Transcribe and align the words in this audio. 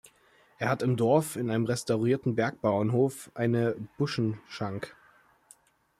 Er 0.57 0.67
hat 0.69 0.81
im 0.81 0.97
Dorf 0.97 1.35
in 1.35 1.51
einem 1.51 1.65
restaurierten 1.65 2.33
Bergbauernhof 2.33 3.29
eine 3.35 3.75
Buschenschank. 3.99 4.95